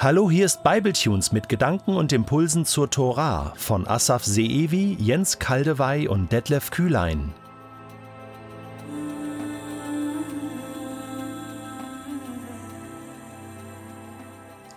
[0.00, 6.06] Hallo, hier ist Bibletunes mit Gedanken und Impulsen zur Tora von Asaf Seevi, Jens Kaldewey
[6.06, 7.34] und Detlef Kühlein.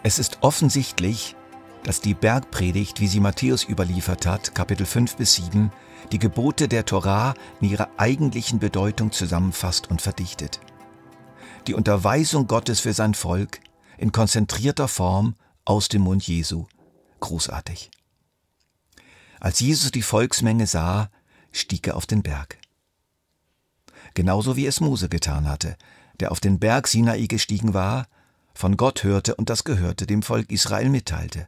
[0.02, 1.36] Es ist offensichtlich,
[1.84, 5.72] dass die Bergpredigt, wie sie Matthäus überliefert hat, Kapitel 5 bis 7,
[6.12, 10.60] die Gebote der Torah in ihrer eigentlichen Bedeutung zusammenfasst und verdichtet.
[11.68, 13.60] Die Unterweisung Gottes für sein Volk
[14.02, 16.66] in konzentrierter Form aus dem Mund Jesu.
[17.20, 17.92] Großartig.
[19.40, 21.12] Als Jesus die Volksmenge sah,
[21.52, 22.58] stieg er auf den Berg.
[24.16, 25.78] Genauso wie es Mose getan hatte,
[26.20, 28.08] der auf den Berg Sinai gestiegen war,
[28.56, 31.48] von Gott hörte und das Gehörte dem Volk Israel mitteilte.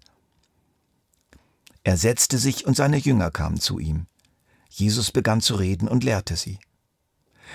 [1.83, 4.05] Er setzte sich und seine Jünger kamen zu ihm.
[4.69, 6.59] Jesus begann zu reden und lehrte sie.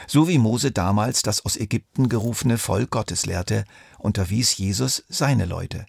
[0.06, 3.64] So wie Mose damals das aus Ägypten gerufene Volk Gottes lehrte,
[3.98, 5.86] unterwies Jesus seine Leute,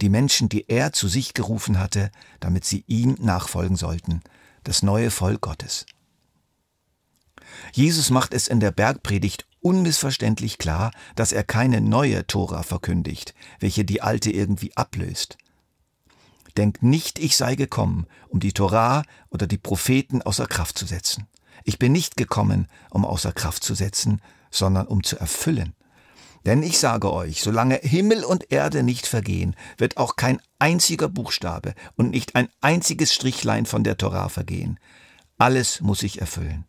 [0.00, 4.22] die Menschen, die er zu sich gerufen hatte, damit sie ihm nachfolgen sollten,
[4.64, 5.86] das neue Volk Gottes.
[7.72, 13.84] Jesus macht es in der Bergpredigt unmissverständlich klar, dass er keine neue Tora verkündigt, welche
[13.84, 15.36] die alte irgendwie ablöst.
[16.56, 21.26] Denkt nicht, ich sei gekommen, um die Torah oder die Propheten außer Kraft zu setzen.
[21.64, 25.74] Ich bin nicht gekommen, um außer Kraft zu setzen, sondern um zu erfüllen.
[26.46, 31.74] Denn ich sage euch, solange Himmel und Erde nicht vergehen, wird auch kein einziger Buchstabe
[31.96, 34.78] und nicht ein einziges Strichlein von der Torah vergehen.
[35.36, 36.64] Alles muss sich erfüllen.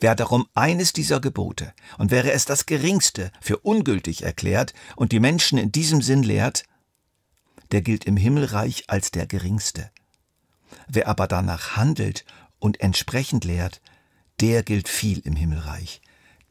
[0.00, 5.20] Wer darum eines dieser Gebote, und wäre es das geringste, für ungültig erklärt und die
[5.20, 6.64] Menschen in diesem Sinn lehrt,
[7.72, 9.90] der gilt im Himmelreich als der geringste.
[10.86, 12.24] Wer aber danach handelt
[12.58, 13.80] und entsprechend lehrt,
[14.40, 16.00] der gilt viel im Himmelreich.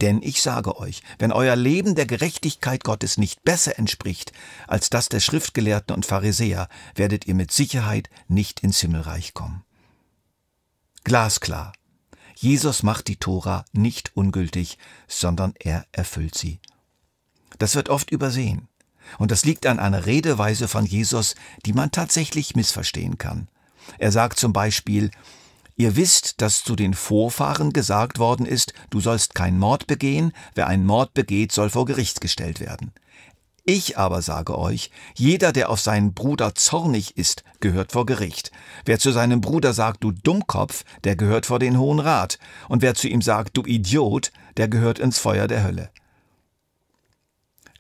[0.01, 4.31] Denn ich sage euch, wenn euer Leben der Gerechtigkeit Gottes nicht besser entspricht
[4.67, 9.63] als das der Schriftgelehrten und Pharisäer, werdet ihr mit Sicherheit nicht ins Himmelreich kommen.
[11.03, 11.73] Glasklar.
[12.35, 16.59] Jesus macht die Tora nicht ungültig, sondern er erfüllt sie.
[17.57, 18.67] Das wird oft übersehen.
[19.17, 21.35] Und das liegt an einer Redeweise von Jesus,
[21.65, 23.47] die man tatsächlich missverstehen kann.
[23.97, 25.09] Er sagt zum Beispiel,
[25.79, 30.65] Ihr wisst, dass zu den Vorfahren gesagt worden ist, du sollst keinen Mord begehen, wer
[30.65, 32.91] einen Mord begeht, soll vor Gericht gestellt werden.
[33.63, 38.51] Ich aber sage euch, jeder, der auf seinen Bruder zornig ist, gehört vor Gericht.
[38.85, 42.39] Wer zu seinem Bruder sagt, du Dummkopf, der gehört vor den Hohen Rat.
[42.69, 45.91] Und wer zu ihm sagt, du Idiot, der gehört ins Feuer der Hölle.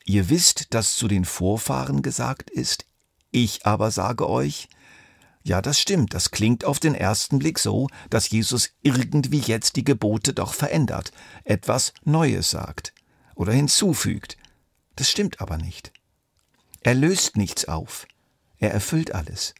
[0.05, 2.85] Ihr wisst, dass zu den Vorfahren gesagt ist,
[3.31, 4.67] ich aber sage euch,
[5.47, 9.85] ja, das stimmt, das klingt auf den ersten Blick so, dass Jesus irgendwie jetzt die
[9.85, 11.13] Gebote doch verändert,
[11.45, 12.93] etwas Neues sagt
[13.33, 14.35] oder hinzufügt.
[14.97, 15.93] Das stimmt aber nicht.
[16.81, 18.07] Er löst nichts auf,
[18.57, 19.55] er erfüllt alles.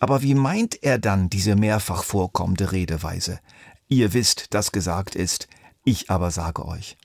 [0.00, 3.38] Aber wie meint er dann diese mehrfach vorkommende Redeweise?
[3.86, 5.46] Ihr wisst, dass gesagt ist,
[5.84, 6.96] ich aber sage euch.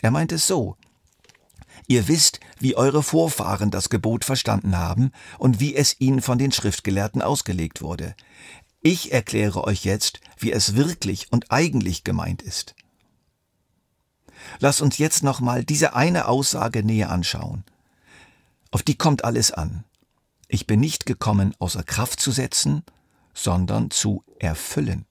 [0.00, 0.76] Er meint es so,
[1.92, 6.50] Ihr wisst, wie eure Vorfahren das Gebot verstanden haben und wie es ihnen von den
[6.50, 8.16] Schriftgelehrten ausgelegt wurde.
[8.80, 12.74] Ich erkläre euch jetzt, wie es wirklich und eigentlich gemeint ist.
[14.58, 17.62] Lass uns jetzt nochmal diese eine Aussage näher anschauen.
[18.70, 19.84] Auf die kommt alles an.
[20.48, 22.84] Ich bin nicht gekommen, außer Kraft zu setzen,
[23.34, 25.04] sondern zu erfüllen.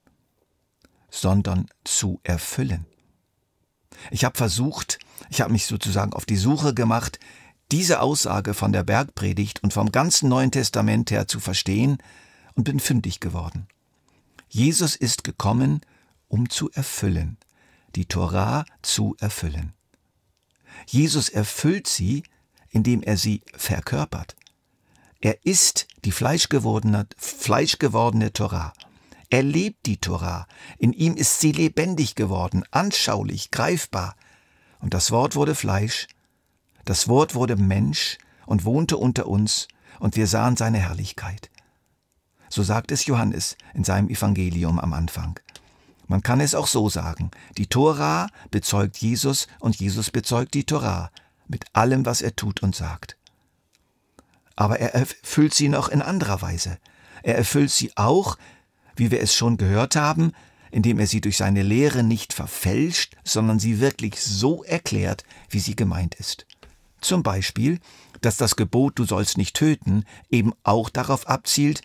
[1.12, 2.86] Sondern zu erfüllen.
[4.10, 4.98] Ich habe versucht,
[5.30, 7.18] ich habe mich sozusagen auf die Suche gemacht,
[7.70, 11.98] diese Aussage von der Bergpredigt und vom ganzen Neuen Testament her zu verstehen
[12.54, 13.66] und bin fündig geworden.
[14.48, 15.80] Jesus ist gekommen,
[16.28, 17.38] um zu erfüllen,
[17.96, 19.72] die Torah zu erfüllen.
[20.86, 22.22] Jesus erfüllt sie,
[22.68, 24.36] indem er sie verkörpert.
[25.20, 28.72] Er ist die fleischgewordene, fleischgewordene Torah.
[29.30, 30.46] Er lebt die Torah.
[30.78, 34.16] In ihm ist sie lebendig geworden, anschaulich, greifbar.
[34.82, 36.08] Und das Wort wurde Fleisch,
[36.84, 39.68] das Wort wurde Mensch und wohnte unter uns,
[40.00, 41.48] und wir sahen seine Herrlichkeit.
[42.48, 45.38] So sagt es Johannes in seinem Evangelium am Anfang.
[46.08, 47.30] Man kann es auch so sagen.
[47.56, 51.10] Die Tora bezeugt Jesus und Jesus bezeugt die Tora
[51.46, 53.16] mit allem, was er tut und sagt.
[54.56, 56.78] Aber er erfüllt sie noch in anderer Weise.
[57.22, 58.36] Er erfüllt sie auch,
[58.96, 60.32] wie wir es schon gehört haben,
[60.72, 65.76] indem er sie durch seine Lehre nicht verfälscht, sondern sie wirklich so erklärt, wie sie
[65.76, 66.46] gemeint ist.
[67.00, 67.78] Zum Beispiel,
[68.22, 71.82] dass das Gebot Du sollst nicht töten eben auch darauf abzielt,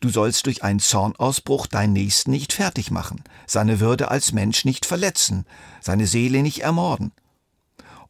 [0.00, 4.84] Du sollst durch einen Zornausbruch deinen Nächsten nicht fertig machen, seine Würde als Mensch nicht
[4.84, 5.46] verletzen,
[5.80, 7.12] seine Seele nicht ermorden.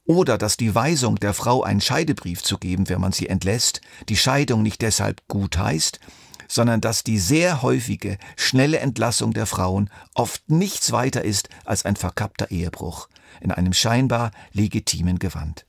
[0.08, 4.16] oder dass die Weisung der Frau einen Scheidebrief zu geben, wenn man sie entlässt, die
[4.16, 5.98] Scheidung nicht deshalb gut heißt,
[6.48, 11.96] sondern dass die sehr häufige, schnelle Entlassung der Frauen oft nichts weiter ist als ein
[11.96, 13.08] verkappter Ehebruch
[13.40, 15.66] in einem scheinbar legitimen Gewand.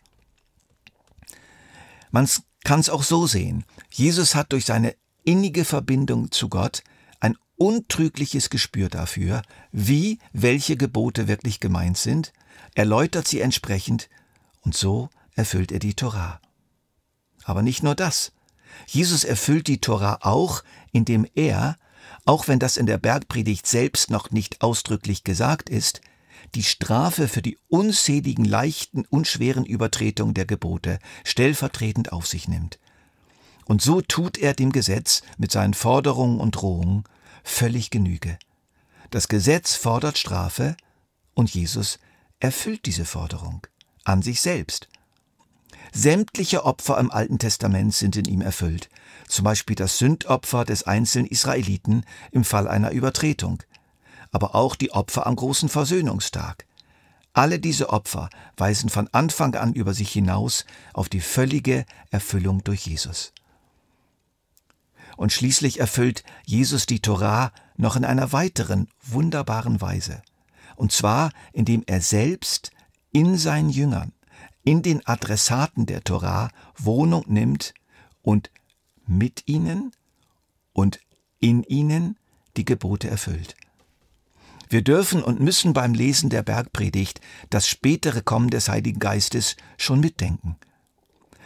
[2.11, 2.27] Man
[2.63, 3.65] kann es auch so sehen.
[3.91, 6.83] Jesus hat durch seine innige Verbindung zu Gott
[7.19, 9.41] ein untrügliches Gespür dafür,
[9.71, 12.33] wie welche Gebote wirklich gemeint sind,
[12.75, 14.09] erläutert sie entsprechend
[14.61, 16.39] und so erfüllt er die Torah.
[17.43, 18.31] Aber nicht nur das.
[18.85, 21.77] Jesus erfüllt die Torah auch, indem er,
[22.25, 26.01] auch wenn das in der Bergpredigt selbst noch nicht ausdrücklich gesagt ist,
[26.55, 32.79] die Strafe für die unzähligen leichten und schweren Übertretungen der Gebote stellvertretend auf sich nimmt.
[33.65, 37.03] Und so tut er dem Gesetz mit seinen Forderungen und Drohungen
[37.43, 38.37] völlig Genüge.
[39.09, 40.75] Das Gesetz fordert Strafe
[41.33, 41.99] und Jesus
[42.39, 43.65] erfüllt diese Forderung
[44.03, 44.87] an sich selbst.
[45.97, 48.87] Sämtliche Opfer im Alten Testament sind in ihm erfüllt,
[49.27, 53.63] zum Beispiel das Sündopfer des einzelnen Israeliten im Fall einer Übertretung,
[54.31, 56.67] aber auch die Opfer am großen Versöhnungstag.
[57.33, 62.85] Alle diese Opfer weisen von Anfang an über sich hinaus auf die völlige Erfüllung durch
[62.85, 63.33] Jesus.
[65.15, 70.21] Und schließlich erfüllt Jesus die Torah noch in einer weiteren wunderbaren Weise.
[70.75, 72.69] Und zwar, indem er selbst
[73.11, 74.13] in seinen Jüngern,
[74.67, 77.73] in den Adressaten der Torah Wohnung nimmt
[78.21, 78.51] und
[79.05, 79.93] mit ihnen
[80.73, 80.99] und
[81.39, 82.17] in ihnen
[82.57, 83.55] die Gebote erfüllt.
[84.67, 90.01] Wir dürfen und müssen beim Lesen der Bergpredigt das spätere Kommen des Heiligen Geistes schon
[90.01, 90.57] mitdenken.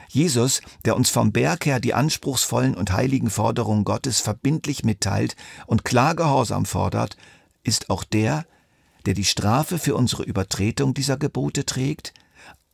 [0.09, 5.35] Jesus, der uns vom Berg her die anspruchsvollen und heiligen Forderungen Gottes verbindlich mitteilt
[5.67, 7.17] und klar Gehorsam fordert,
[7.61, 8.47] ist auch der,
[9.05, 12.15] der die Strafe für unsere Übertretung dieser Gebote trägt,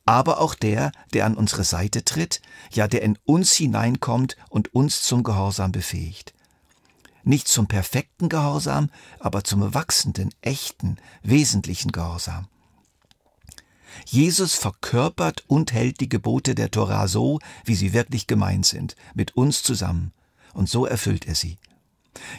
[0.08, 5.04] aber auch der, der an unsere Seite tritt, ja der in uns hineinkommt und uns
[5.04, 6.34] zum Gehorsam befähigt
[7.28, 8.90] nicht zum perfekten Gehorsam,
[9.20, 12.48] aber zum wachsenden, echten, wesentlichen Gehorsam.
[14.06, 19.36] Jesus verkörpert und hält die Gebote der Torah so, wie sie wirklich gemeint sind, mit
[19.36, 20.14] uns zusammen,
[20.54, 21.58] und so erfüllt er sie.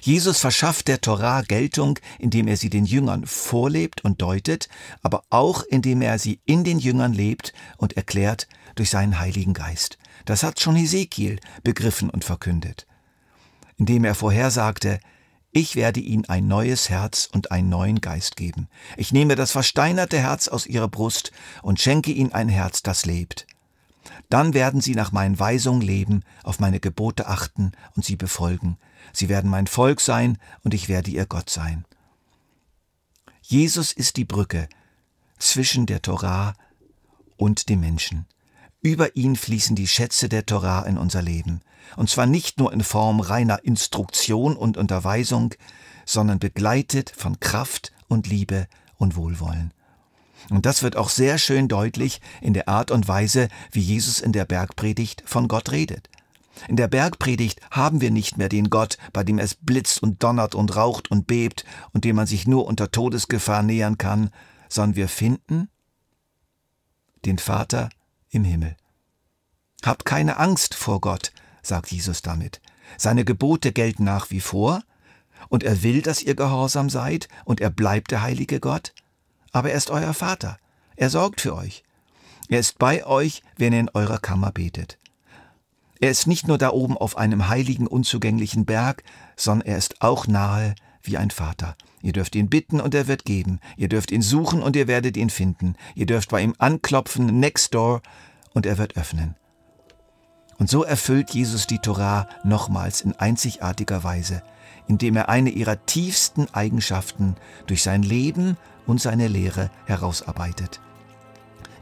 [0.00, 4.69] Jesus verschafft der Torah Geltung, indem er sie den Jüngern vorlebt und deutet,
[5.02, 9.98] aber auch indem er sie in den Jüngern lebt und erklärt durch seinen Heiligen Geist.
[10.25, 12.86] Das hat schon Ezekiel begriffen und verkündet
[13.78, 15.00] indem er vorhersagte,
[15.50, 18.69] ich werde ihnen ein neues Herz und einen neuen Geist geben.
[18.96, 21.32] Ich nehme das versteinerte Herz aus ihrer Brust
[21.62, 23.46] und schenke ihnen ein Herz, das lebt.
[24.28, 28.78] Dann werden sie nach meinen Weisungen leben, auf meine Gebote achten und sie befolgen.
[29.12, 31.84] Sie werden mein Volk sein und ich werde ihr Gott sein.
[33.43, 34.69] Jesus ist die Brücke
[35.38, 36.55] zwischen der Torah
[37.37, 38.26] und dem Menschen.
[38.81, 41.62] Über ihn fließen die Schätze der Torah in unser Leben.
[41.96, 45.55] Und zwar nicht nur in Form reiner Instruktion und Unterweisung,
[46.05, 49.72] sondern begleitet von Kraft und Liebe und Wohlwollen.
[50.50, 54.32] Und das wird auch sehr schön deutlich in der Art und Weise, wie Jesus in
[54.32, 56.08] der Bergpredigt von Gott redet.
[56.67, 60.55] In der Bergpredigt haben wir nicht mehr den Gott, bei dem es blitzt und donnert
[60.55, 64.31] und raucht und bebt und dem man sich nur unter Todesgefahr nähern kann,
[64.69, 65.69] sondern wir finden
[67.24, 67.91] den Vater
[68.31, 68.77] im Himmel.
[69.84, 72.60] Habt keine Angst vor Gott, sagt Jesus damit.
[72.96, 74.82] Seine Gebote gelten nach wie vor,
[75.48, 78.93] und er will, dass ihr gehorsam seid, und er bleibt der heilige Gott.
[79.58, 80.56] Aber er ist euer Vater.
[80.94, 81.82] Er sorgt für euch.
[82.48, 84.98] Er ist bei euch, wenn ihr in eurer Kammer betet.
[85.98, 89.03] Er ist nicht nur da oben auf einem heiligen, unzugänglichen Berg,
[89.34, 91.77] sondern er ist auch nahe wie ein Vater.
[92.03, 93.58] Ihr dürft ihn bitten und er wird geben.
[93.77, 95.74] Ihr dürft ihn suchen und ihr werdet ihn finden.
[95.96, 98.00] Ihr dürft bei ihm anklopfen, next door,
[98.55, 99.34] und er wird öffnen.
[100.58, 104.43] Und so erfüllt Jesus die Torah nochmals in einzigartiger Weise,
[104.88, 107.36] indem er eine ihrer tiefsten Eigenschaften
[107.67, 110.81] durch sein Leben und seine Lehre herausarbeitet.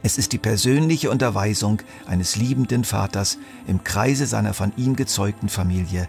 [0.03, 6.07] Es ist die persönliche Unterweisung eines liebenden Vaters im Kreise seiner von ihm gezeugten Familie,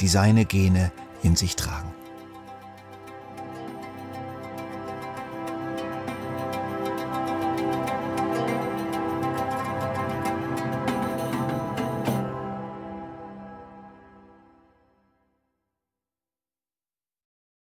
[0.00, 1.90] die seine Gene in sich tragen.